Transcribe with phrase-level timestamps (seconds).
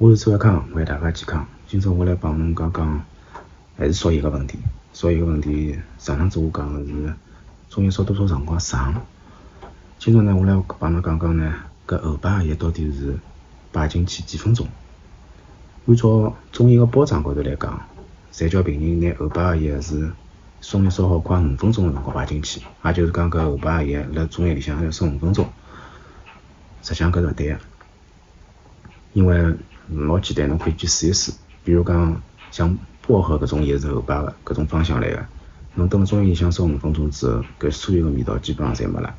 [0.00, 1.44] 我是周维康，为大家健康。
[1.66, 3.04] 今朝我来帮侬讲讲，
[3.76, 4.56] 还是说一个问题。
[4.94, 7.12] 说一个问题，上趟子我讲的是
[7.68, 8.94] 中药烧多少辰光长。
[9.98, 11.52] 今朝呢，我来帮侬讲讲呢，
[11.84, 13.18] 搿后排液到底是
[13.72, 14.68] 摆进去几分钟？
[15.88, 17.82] 按照中医个包装高头来讲，
[18.32, 20.12] 侪叫病人拿后排液是
[20.60, 25.44] 中药烧好快五分钟个辰光摆进去，也就是讲搿后排液辣中药里向要烧五分钟。
[26.84, 27.58] 实际上搿是勿对个，
[29.12, 29.56] 因为
[29.90, 31.32] 老简单，侬可以去试一试。
[31.64, 32.76] 比如讲，像
[33.06, 35.26] 薄荷搿种药是后排个搿种芳香类个，
[35.74, 39.14] 侬等中药里向烧五分钟之后，搿所有个味道基本上侪没了。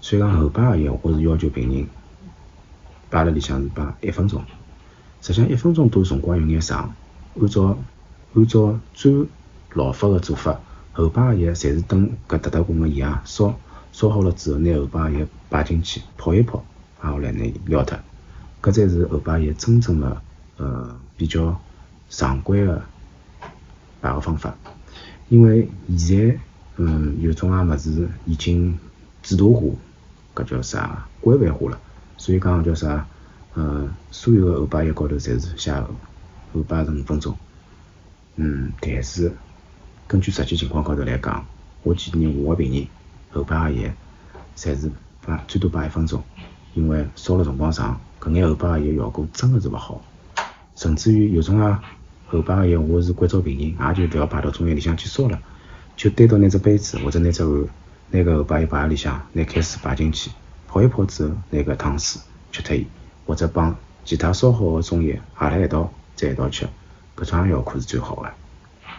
[0.00, 1.86] 所以讲后排个药，我是要求病人
[3.10, 4.44] 摆辣里向是摆一分钟。
[5.20, 6.94] 实际上一分钟多辰光有眼长。
[7.40, 7.76] 按照
[8.34, 9.26] 按照最
[9.74, 10.60] 老法个做法，
[10.92, 13.58] 后排个药侪是等搿搭搭滚个药烧
[13.92, 16.64] 烧好了之后，拿后排个药摆进去泡一泡，
[17.02, 17.98] 然后来拿伊撩脱。
[18.66, 20.20] 搿才是后排液真正的
[20.56, 21.56] 呃比较
[22.10, 22.82] 常规的
[24.02, 24.52] 排个方法，
[25.28, 26.38] 因为现在
[26.78, 28.76] 嗯有种啊物事已经
[29.22, 31.78] 制度化，搿叫啥规范化了，
[32.16, 33.06] 所以讲叫啥
[33.54, 35.94] 呃所有的后排液高头侪是写后
[36.52, 37.36] 后排是五分钟，
[38.34, 39.32] 嗯但是
[40.08, 41.46] 根据实际情况高头来讲，
[41.84, 42.88] 我建议我个病人
[43.30, 43.94] 后排个液
[44.56, 44.90] 侪是
[45.24, 46.20] 摆最多摆一分钟，
[46.74, 48.00] 因为烧了辰光长。
[48.26, 50.00] 搿眼后排个药效果真个是勿好，
[50.74, 51.80] 甚至于有种啊
[52.26, 55.40] 后排个药，我是关照病人，也就勿要排到中药里向去烧了，
[55.96, 57.68] 就单独拿只杯子或者拿只碗，
[58.10, 60.32] 拿个后排液摆辣里向，拿开水摆进去，
[60.66, 62.84] 泡一泡之后，拿个汤水吃脱伊，
[63.26, 66.66] 或者帮其他烧好的中药合辣一道再一道吃，
[67.16, 68.28] 搿种效果是最好个。